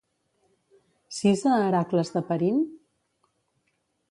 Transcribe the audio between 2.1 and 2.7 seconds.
de Perint?